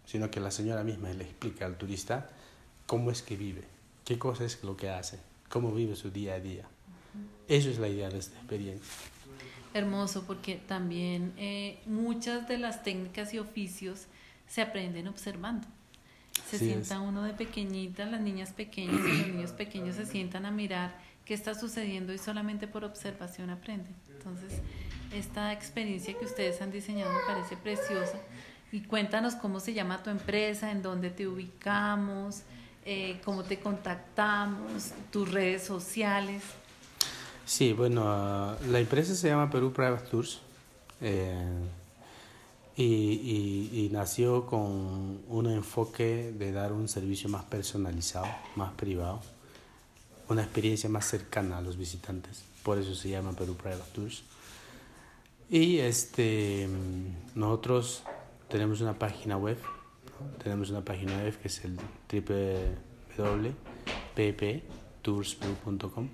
sino 0.08 0.30
que 0.30 0.40
la 0.40 0.50
señora 0.50 0.84
misma 0.84 1.10
le 1.10 1.24
explica 1.24 1.66
al 1.66 1.76
turista 1.76 2.30
cómo 2.86 3.10
es 3.10 3.20
que 3.20 3.36
vive, 3.36 3.64
qué 4.06 4.18
cosa 4.18 4.46
es 4.46 4.64
lo 4.64 4.74
que 4.74 4.88
hace, 4.88 5.18
cómo 5.50 5.70
vive 5.70 5.96
su 5.96 6.10
día 6.10 6.32
a 6.32 6.40
día. 6.40 6.64
Eso 7.46 7.68
es 7.68 7.78
la 7.78 7.88
idea 7.88 8.08
de 8.08 8.18
esta 8.18 8.38
experiencia. 8.38 8.90
Hermoso, 9.74 10.24
porque 10.26 10.56
también 10.66 11.34
eh, 11.36 11.78
muchas 11.84 12.48
de 12.48 12.56
las 12.56 12.82
técnicas 12.82 13.34
y 13.34 13.38
oficios 13.38 14.06
se 14.46 14.62
aprenden 14.62 15.08
observando. 15.08 15.68
Se 16.48 16.58
sienta 16.58 17.00
uno 17.00 17.22
de 17.22 17.34
pequeñita, 17.34 18.06
las 18.06 18.22
niñas 18.22 18.52
pequeñas 18.52 19.00
y 19.04 19.18
los 19.18 19.28
niños 19.28 19.50
pequeños 19.50 19.96
se 19.96 20.06
sientan 20.06 20.46
a 20.46 20.50
mirar 20.50 20.98
qué 21.26 21.34
está 21.34 21.54
sucediendo 21.54 22.14
y 22.14 22.18
solamente 22.18 22.66
por 22.66 22.82
observación 22.82 23.50
aprenden. 23.50 23.94
Entonces, 24.08 24.54
esta 25.12 25.52
experiencia 25.52 26.18
que 26.18 26.24
ustedes 26.24 26.62
han 26.62 26.70
diseñado 26.70 27.12
me 27.12 27.20
parece 27.26 27.58
preciosa 27.58 28.18
y 28.72 28.80
cuéntanos 28.82 29.34
cómo 29.34 29.60
se 29.60 29.72
llama 29.72 30.02
tu 30.02 30.10
empresa, 30.10 30.70
en 30.70 30.82
dónde 30.82 31.10
te 31.10 31.26
ubicamos, 31.26 32.42
eh, 32.84 33.20
cómo 33.24 33.42
te 33.44 33.58
contactamos, 33.60 34.92
tus 35.10 35.30
redes 35.30 35.62
sociales. 35.62 36.42
Sí, 37.46 37.72
bueno, 37.72 38.04
ah, 38.06 38.56
la 38.68 38.78
empresa 38.78 39.14
se 39.14 39.28
llama 39.28 39.50
Perú 39.50 39.72
Private 39.72 40.08
Tours 40.10 40.40
eh, 41.00 41.34
y, 42.76 42.84
y, 42.84 43.70
y, 43.72 43.88
nació 43.90 44.46
con 44.46 45.22
un 45.28 45.46
enfoque 45.46 46.32
de 46.36 46.52
dar 46.52 46.72
un 46.72 46.88
servicio 46.88 47.28
más 47.28 47.44
personalizado, 47.44 48.26
más 48.54 48.72
privado, 48.72 49.20
una 50.28 50.42
experiencia 50.42 50.90
más 50.90 51.06
cercana 51.06 51.58
a 51.58 51.62
los 51.62 51.78
visitantes. 51.78 52.42
Por 52.62 52.78
eso 52.78 52.94
se 52.94 53.08
llama 53.08 53.32
Perú 53.32 53.54
Private 53.54 53.90
Tours. 53.94 54.22
Y 55.50 55.78
este, 55.78 56.68
nosotros 57.34 58.02
tenemos 58.48 58.80
una 58.80 58.98
página 58.98 59.36
web, 59.36 59.58
tenemos 60.42 60.70
una 60.70 60.84
página 60.84 61.18
web 61.18 61.38
que 61.38 61.48
es 61.48 61.64
el 61.64 61.76
www.pptoursperu.com. 64.16 66.08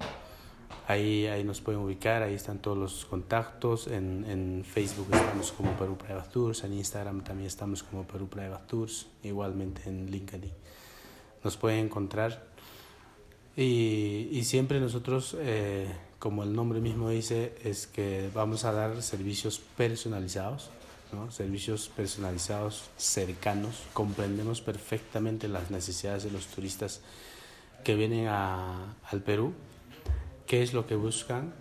Ahí, 0.87 1.27
ahí 1.29 1.45
nos 1.45 1.63
pueden 1.63 1.81
ubicar, 1.81 2.23
ahí 2.23 2.35
están 2.35 2.59
todos 2.59 2.77
los 2.77 3.07
contactos. 3.07 3.87
En, 3.87 4.27
en 4.29 4.65
Facebook 4.65 5.07
estamos 5.13 5.53
como 5.53 5.71
Perú 5.77 5.97
Private 5.97 6.29
Tours, 6.31 6.65
en 6.65 6.75
Instagram 6.75 7.25
también 7.25 7.47
estamos 7.47 7.83
como 7.83 8.07
Perú 8.07 8.29
Private 8.29 8.65
Tours, 8.67 9.07
igualmente 9.23 9.89
en 9.89 10.11
LinkedIn. 10.11 10.53
Nos 11.43 11.57
pueden 11.57 11.87
encontrar. 11.87 12.53
Y, 13.57 14.29
y 14.33 14.45
siempre 14.45 14.81
nosotros, 14.81 15.37
eh, 15.39 15.87
como 16.19 16.43
el 16.43 16.53
nombre 16.53 16.81
mismo 16.81 17.09
dice, 17.09 17.55
es 17.63 17.87
que 17.87 18.29
vamos 18.35 18.65
a 18.65 18.73
dar 18.73 19.01
servicios 19.01 19.61
personalizados 19.77 20.71
servicios 21.31 21.89
personalizados, 21.89 22.91
cercanos, 22.97 23.83
comprendemos 23.93 24.61
perfectamente 24.61 25.49
las 25.49 25.71
necesidades 25.71 26.25
de 26.25 26.31
los 26.31 26.47
turistas 26.47 27.01
que 27.83 27.95
vienen 27.95 28.29
al 28.29 29.23
Perú, 29.25 29.53
qué 30.47 30.63
es 30.63 30.73
lo 30.73 30.87
que 30.87 30.95
buscan 30.95 31.53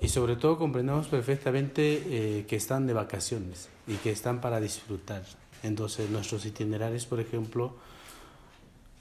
y 0.00 0.08
sobre 0.08 0.36
todo 0.36 0.58
comprendemos 0.58 1.08
perfectamente 1.08 2.02
eh, 2.38 2.46
que 2.46 2.56
están 2.56 2.86
de 2.86 2.92
vacaciones 2.92 3.68
y 3.86 3.94
que 3.94 4.10
están 4.10 4.40
para 4.40 4.60
disfrutar 4.60 5.22
Entonces 5.62 6.10
nuestros 6.10 6.44
itinerarios, 6.44 7.06
por 7.06 7.20
ejemplo, 7.20 7.76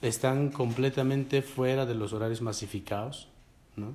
están 0.01 0.50
completamente 0.50 1.41
fuera 1.41 1.86
de 1.86 1.96
los 1.96 2.13
horarios 2.13 2.41
masificados. 2.41 3.27
¿no? 3.75 3.94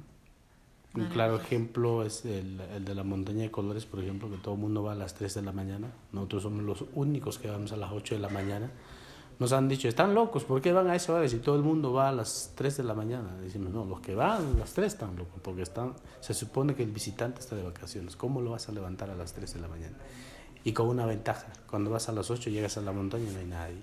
Un 0.92 1.06
claro 1.06 1.36
ejemplo 1.36 2.04
es 2.04 2.24
el, 2.24 2.60
el, 2.60 2.84
de 2.84 2.94
la 2.96 3.04
montaña 3.04 3.42
de 3.42 3.50
colores, 3.50 3.86
por 3.86 4.00
ejemplo, 4.00 4.28
que 4.28 4.38
todo 4.38 4.54
el 4.54 4.60
mundo 4.60 4.82
va 4.82 4.92
a 4.92 4.96
las 4.96 5.14
3 5.14 5.34
de 5.34 5.42
la 5.42 5.52
mañana. 5.52 5.92
Nosotros 6.10 6.42
somos 6.42 6.64
los 6.64 6.84
únicos 6.94 7.38
que 7.38 7.48
vamos 7.48 7.70
a 7.70 7.76
las 7.76 7.92
8 7.92 8.16
de 8.16 8.20
la 8.20 8.28
mañana. 8.28 8.70
Nos 9.38 9.52
han 9.52 9.68
dicho, 9.68 9.88
están 9.88 10.14
locos, 10.14 10.42
¿por 10.42 10.60
qué 10.60 10.72
van 10.72 10.88
a 10.88 10.96
esa 10.96 11.14
hora 11.14 11.28
si 11.28 11.38
todo 11.38 11.54
el 11.54 11.62
mundo 11.62 11.92
va 11.92 12.08
a 12.08 12.12
las 12.12 12.52
3 12.56 12.78
de 12.78 12.84
la 12.84 12.94
mañana? 12.94 13.36
Decimos, 13.40 13.72
no, 13.72 13.84
los 13.84 14.00
que 14.00 14.16
van 14.16 14.54
a 14.56 14.58
las 14.58 14.72
3 14.72 14.92
están 14.92 15.14
locos, 15.14 15.40
porque 15.42 15.62
están, 15.62 15.94
se 16.20 16.34
supone 16.34 16.74
que 16.74 16.82
el 16.82 16.90
visitante 16.90 17.38
está 17.38 17.54
de 17.54 17.62
vacaciones. 17.62 18.16
¿Cómo 18.16 18.40
lo 18.40 18.50
vas 18.50 18.68
a 18.68 18.72
levantar 18.72 19.10
a 19.10 19.14
las 19.14 19.32
3 19.32 19.54
de 19.54 19.60
la 19.60 19.68
mañana? 19.68 19.96
Y 20.64 20.72
con 20.72 20.88
una 20.88 21.06
ventaja, 21.06 21.46
cuando 21.70 21.90
vas 21.90 22.08
a 22.08 22.12
las 22.12 22.30
8 22.30 22.50
llegas 22.50 22.76
a 22.76 22.80
la 22.80 22.90
montaña 22.90 23.30
y 23.30 23.32
no 23.32 23.38
hay 23.38 23.46
nadie. 23.46 23.82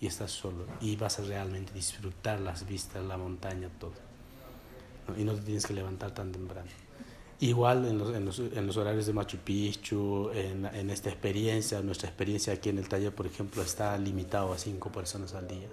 Y 0.00 0.06
estás 0.06 0.30
solo. 0.32 0.64
Y 0.80 0.96
vas 0.96 1.18
a 1.20 1.22
realmente 1.22 1.72
disfrutar 1.74 2.40
las 2.40 2.66
vistas, 2.66 3.04
la 3.04 3.18
montaña, 3.18 3.68
todo. 3.78 3.92
Y 5.16 5.24
no 5.24 5.34
te 5.34 5.42
tienes 5.42 5.66
que 5.66 5.74
levantar 5.74 6.12
tan 6.12 6.32
temprano. 6.32 6.68
Igual 7.40 7.86
en 7.86 7.98
los, 7.98 8.14
en 8.14 8.24
los, 8.24 8.38
en 8.38 8.66
los 8.66 8.76
horarios 8.76 9.06
de 9.06 9.12
Machu 9.12 9.38
Picchu, 9.38 10.30
en, 10.32 10.66
en, 10.66 10.90
esta 10.90 11.10
experiencia, 11.10 11.80
nuestra 11.82 12.08
experiencia 12.08 12.52
aquí 12.52 12.68
en 12.68 12.78
el 12.78 12.88
taller, 12.88 13.14
por 13.14 13.26
ejemplo, 13.26 13.62
está 13.62 13.98
limitado 13.98 14.52
a 14.52 14.58
cinco 14.58 14.90
personas 14.90 15.34
al 15.34 15.48
día. 15.48 15.68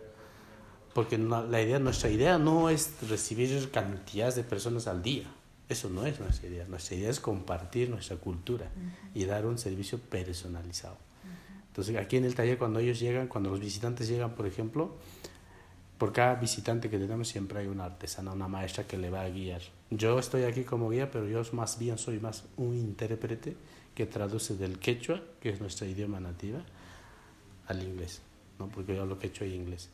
Porque 0.94 1.18
no, 1.18 1.46
la 1.46 1.62
idea, 1.62 1.80
nuestra 1.80 2.10
idea 2.10 2.38
no 2.38 2.70
es 2.70 2.94
recibir 3.08 3.72
cantidades 3.72 4.36
de 4.36 4.44
personas 4.44 4.88
al 4.88 5.02
día. 5.02 5.32
Eso 5.70 5.90
no 5.90 6.06
es 6.06 6.20
nuestra 6.20 6.50
idea. 6.50 6.66
Nuestra 6.68 6.98
idea 6.98 7.10
es 7.10 7.20
compartir 7.20 7.90
nuestra 7.90 8.18
cultura 8.18 8.70
y 9.14 9.24
dar 9.24 9.46
un 9.46 9.58
servicio 9.58 10.00
personalizado. 10.00 10.98
Entonces, 11.68 11.96
aquí 11.96 12.18
en 12.18 12.26
el 12.26 12.36
taller, 12.36 12.58
cuando 12.58 12.80
ellos 12.80 13.00
llegan, 13.00 13.28
cuando 13.28 13.50
los 13.50 13.62
visitantes 13.62 14.10
llegan, 14.10 14.36
por 14.36 14.46
ejemplo, 14.46 14.98
por 16.02 16.14
cada 16.14 16.34
visitante 16.34 16.90
que 16.90 16.98
tenemos 16.98 17.28
siempre 17.28 17.60
hay 17.60 17.68
una 17.68 17.86
artesana, 17.86 18.32
una 18.32 18.48
maestra 18.48 18.88
que 18.88 18.98
le 18.98 19.12
va 19.12 19.22
a 19.22 19.30
guiar. 19.30 19.62
Yo 19.92 20.18
estoy 20.18 20.46
aquí 20.46 20.64
como 20.64 20.90
guía, 20.90 21.12
pero 21.12 21.28
yo 21.28 21.44
más 21.54 21.78
bien 21.78 22.00
soy 22.00 22.20
más 22.20 22.44
un 22.58 22.76
intérprete 22.76 23.56
que 23.94 24.08
traduce 24.08 24.56
del 24.56 24.80
quechua, 24.80 25.22
que 25.40 25.50
es 25.52 25.62
nuestro 25.62 25.86
idioma 25.86 26.20
nativa, 26.20 26.58
al 27.68 27.84
inglés, 27.84 28.20
¿no? 28.58 28.68
porque 28.70 28.96
yo 28.96 29.04
hablo 29.04 29.20
quechua 29.20 29.46
y 29.46 29.54
inglés. 29.54 29.90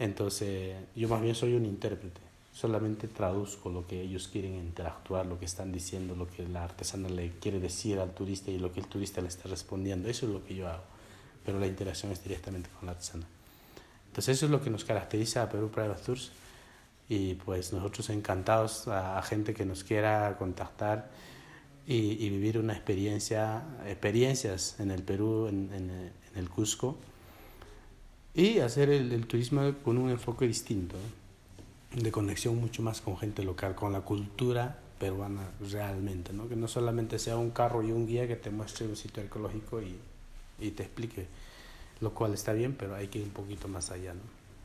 Entonces, 0.00 0.78
yo 0.96 1.08
más 1.08 1.22
bien 1.22 1.36
soy 1.36 1.54
un 1.54 1.64
intérprete, 1.64 2.20
solamente 2.52 3.06
traduzco 3.06 3.70
lo 3.70 3.86
que 3.86 4.00
ellos 4.00 4.26
quieren 4.26 4.56
interactuar, 4.56 5.26
lo 5.26 5.38
que 5.38 5.44
están 5.44 5.70
diciendo, 5.70 6.16
lo 6.16 6.26
que 6.26 6.48
la 6.48 6.64
artesana 6.64 7.08
le 7.08 7.30
quiere 7.38 7.60
decir 7.60 8.00
al 8.00 8.12
turista 8.14 8.50
y 8.50 8.58
lo 8.58 8.72
que 8.72 8.80
el 8.80 8.88
turista 8.88 9.20
le 9.20 9.28
está 9.28 9.48
respondiendo. 9.48 10.08
Eso 10.08 10.26
es 10.26 10.32
lo 10.32 10.44
que 10.44 10.56
yo 10.56 10.66
hago, 10.66 10.82
pero 11.44 11.60
la 11.60 11.68
interacción 11.68 12.10
es 12.10 12.20
directamente 12.24 12.68
con 12.80 12.86
la 12.86 12.94
artesana. 12.94 13.28
Entonces 14.16 14.38
eso 14.38 14.46
es 14.46 14.52
lo 14.52 14.62
que 14.62 14.70
nos 14.70 14.86
caracteriza 14.86 15.42
a 15.42 15.48
Perú 15.50 15.68
Private 15.68 16.02
Tours. 16.02 16.30
Y 17.06 17.34
pues 17.34 17.74
nosotros 17.74 18.08
encantados 18.08 18.88
a, 18.88 19.20
gente 19.20 19.52
que 19.52 19.66
nos 19.66 19.84
quiera 19.84 20.38
contactar 20.38 21.10
y, 21.86 22.30
vivir 22.30 22.58
una 22.58 22.72
experiencia, 22.72 23.62
experiencias 23.86 24.80
en 24.80 24.90
el 24.90 25.02
Perú, 25.02 25.48
en, 25.48 26.12
el 26.34 26.48
Cusco. 26.48 26.96
Y 28.32 28.60
hacer 28.60 28.88
el, 28.88 29.26
turismo 29.26 29.74
con 29.84 29.98
un 29.98 30.08
enfoque 30.08 30.46
distinto, 30.46 30.96
de 31.94 32.10
conexión 32.10 32.58
mucho 32.58 32.80
más 32.80 33.02
con 33.02 33.18
gente 33.18 33.42
local, 33.42 33.74
con 33.74 33.92
la 33.92 34.00
cultura 34.00 34.78
peruana 34.98 35.50
realmente, 35.70 36.32
¿no? 36.32 36.48
que 36.48 36.56
no 36.56 36.68
solamente 36.68 37.18
sea 37.18 37.36
un 37.36 37.50
carro 37.50 37.82
y 37.82 37.92
un 37.92 38.06
guía 38.06 38.26
que 38.26 38.36
te 38.36 38.48
muestre 38.48 38.86
un 38.86 38.96
sitio 38.96 39.22
arqueológico 39.22 39.82
y 40.58 40.70
te 40.70 40.84
explique 40.84 41.26
lo 42.00 42.12
cual 42.14 42.34
está 42.34 42.52
bien, 42.52 42.74
pero 42.74 42.94
hay 42.94 43.08
que 43.08 43.18
ir 43.18 43.24
un 43.24 43.30
poquito 43.30 43.68
más 43.68 43.90
allá, 43.90 44.14
¿no? 44.14 44.20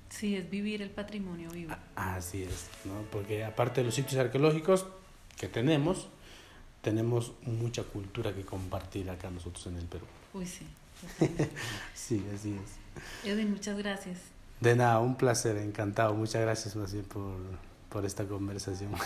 Sí, 0.09 0.35
es 0.35 0.49
vivir 0.49 0.81
el 0.81 0.89
patrimonio 0.89 1.49
vivo. 1.51 1.73
Ah, 1.95 2.15
así 2.15 2.43
es, 2.43 2.67
¿no? 2.83 2.93
Porque 3.11 3.45
aparte 3.45 3.79
de 3.81 3.85
los 3.85 3.95
sitios 3.95 4.19
arqueológicos 4.19 4.85
que 5.37 5.47
tenemos, 5.47 6.09
tenemos 6.81 7.33
mucha 7.43 7.83
cultura 7.83 8.33
que 8.33 8.43
compartir 8.43 9.09
acá 9.09 9.31
nosotros 9.31 9.65
en 9.67 9.77
el 9.77 9.85
Perú. 9.85 10.05
Uy, 10.33 10.45
sí. 10.45 10.65
sí, 11.95 12.25
así 12.35 12.53
es. 12.53 13.29
Edwin, 13.29 13.51
muchas 13.51 13.77
gracias. 13.77 14.17
De 14.59 14.75
nada, 14.75 14.99
un 14.99 15.15
placer, 15.15 15.57
encantado. 15.57 16.13
Muchas 16.13 16.41
gracias 16.41 16.75
más 16.75 16.91
bien 16.93 17.05
por, 17.05 17.37
por 17.89 18.05
esta 18.05 18.25
conversación. 18.25 18.91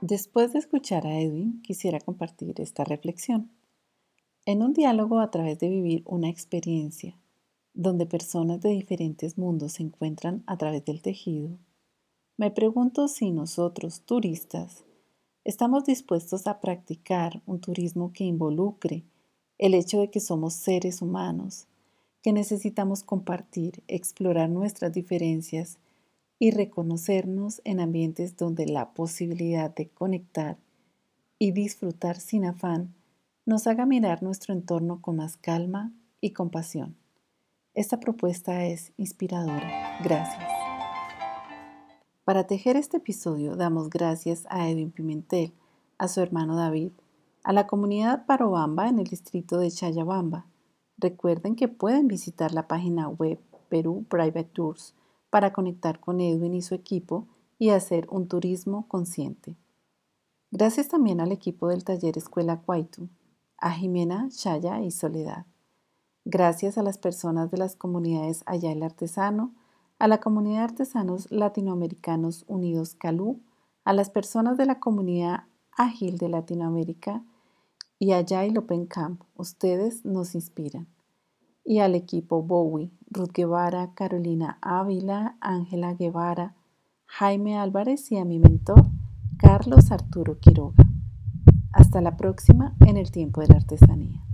Después 0.00 0.52
de 0.52 0.60
escuchar 0.60 1.06
a 1.06 1.18
Edwin, 1.18 1.60
quisiera 1.62 1.98
compartir 1.98 2.60
esta 2.60 2.84
reflexión. 2.84 3.50
En 4.48 4.62
un 4.62 4.72
diálogo 4.72 5.20
a 5.20 5.30
través 5.30 5.58
de 5.58 5.68
vivir 5.68 6.02
una 6.06 6.30
experiencia, 6.30 7.14
donde 7.74 8.06
personas 8.06 8.62
de 8.62 8.70
diferentes 8.70 9.36
mundos 9.36 9.72
se 9.72 9.82
encuentran 9.82 10.42
a 10.46 10.56
través 10.56 10.86
del 10.86 11.02
tejido, 11.02 11.50
me 12.38 12.50
pregunto 12.50 13.08
si 13.08 13.30
nosotros, 13.30 14.00
turistas, 14.06 14.86
estamos 15.44 15.84
dispuestos 15.84 16.46
a 16.46 16.60
practicar 16.60 17.42
un 17.44 17.60
turismo 17.60 18.10
que 18.14 18.24
involucre 18.24 19.04
el 19.58 19.74
hecho 19.74 20.00
de 20.00 20.08
que 20.08 20.18
somos 20.18 20.54
seres 20.54 21.02
humanos, 21.02 21.66
que 22.22 22.32
necesitamos 22.32 23.02
compartir, 23.02 23.82
explorar 23.86 24.48
nuestras 24.48 24.94
diferencias 24.94 25.76
y 26.38 26.52
reconocernos 26.52 27.60
en 27.64 27.80
ambientes 27.80 28.38
donde 28.38 28.64
la 28.64 28.94
posibilidad 28.94 29.74
de 29.74 29.90
conectar 29.90 30.56
y 31.38 31.52
disfrutar 31.52 32.18
sin 32.18 32.46
afán 32.46 32.94
nos 33.48 33.66
haga 33.66 33.86
mirar 33.86 34.22
nuestro 34.22 34.52
entorno 34.52 35.00
con 35.00 35.16
más 35.16 35.38
calma 35.38 35.90
y 36.20 36.32
compasión. 36.34 36.98
Esta 37.72 37.98
propuesta 37.98 38.66
es 38.66 38.92
inspiradora. 38.98 39.98
Gracias. 40.04 40.46
Para 42.24 42.46
tejer 42.46 42.76
este 42.76 42.98
episodio 42.98 43.56
damos 43.56 43.88
gracias 43.88 44.44
a 44.50 44.68
Edwin 44.68 44.90
Pimentel, 44.90 45.54
a 45.96 46.08
su 46.08 46.20
hermano 46.20 46.56
David, 46.56 46.92
a 47.42 47.54
la 47.54 47.66
comunidad 47.66 48.26
Parobamba 48.26 48.86
en 48.86 48.98
el 48.98 49.06
distrito 49.06 49.56
de 49.56 49.70
Chayabamba. 49.70 50.44
Recuerden 50.98 51.56
que 51.56 51.68
pueden 51.68 52.06
visitar 52.06 52.52
la 52.52 52.68
página 52.68 53.08
web 53.08 53.40
Perú 53.70 54.04
Private 54.10 54.50
Tours 54.52 54.94
para 55.30 55.54
conectar 55.54 56.00
con 56.00 56.20
Edwin 56.20 56.52
y 56.52 56.60
su 56.60 56.74
equipo 56.74 57.26
y 57.58 57.70
hacer 57.70 58.08
un 58.10 58.28
turismo 58.28 58.86
consciente. 58.88 59.56
Gracias 60.50 60.88
también 60.88 61.22
al 61.22 61.32
equipo 61.32 61.68
del 61.68 61.84
taller 61.84 62.18
Escuela 62.18 62.60
Cuaitu, 62.60 63.08
a 63.58 63.72
Jimena, 63.72 64.28
Chaya 64.30 64.80
y 64.80 64.90
Soledad. 64.90 65.46
Gracias 66.24 66.78
a 66.78 66.82
las 66.82 66.98
personas 66.98 67.50
de 67.50 67.58
las 67.58 67.74
comunidades 67.74 68.42
Allá 68.46 68.72
el 68.72 68.82
Artesano, 68.82 69.54
a 69.98 70.08
la 70.08 70.20
comunidad 70.20 70.58
de 70.58 70.64
artesanos 70.64 71.30
latinoamericanos 71.30 72.44
unidos 72.46 72.94
Calú, 72.94 73.40
a 73.84 73.92
las 73.92 74.10
personas 74.10 74.56
de 74.56 74.66
la 74.66 74.78
comunidad 74.78 75.44
Ágil 75.72 76.18
de 76.18 76.28
Latinoamérica 76.28 77.22
y 77.98 78.12
a 78.12 78.20
Yay 78.20 78.56
Open 78.56 78.86
Camp. 78.86 79.22
Ustedes 79.36 80.04
nos 80.04 80.34
inspiran. 80.34 80.86
Y 81.64 81.80
al 81.80 81.94
equipo 81.94 82.42
Bowie, 82.42 82.90
Ruth 83.10 83.32
Guevara, 83.32 83.92
Carolina 83.94 84.58
Ávila, 84.60 85.36
Ángela 85.40 85.94
Guevara, 85.94 86.54
Jaime 87.06 87.58
Álvarez 87.58 88.10
y 88.12 88.18
a 88.18 88.24
mi 88.24 88.38
mentor, 88.38 88.86
Carlos 89.38 89.90
Arturo 89.90 90.38
Quiroga. 90.38 90.87
Hasta 91.72 92.00
la 92.00 92.16
próxima 92.16 92.74
en 92.86 92.96
el 92.96 93.10
tiempo 93.10 93.40
de 93.40 93.48
la 93.48 93.56
artesanía. 93.56 94.27